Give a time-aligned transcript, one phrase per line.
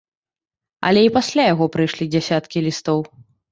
[0.89, 2.99] Але і пасля яго прыйшлі дзясяткі лістоў.